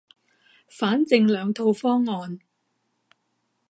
[0.67, 2.39] 反正兩套方案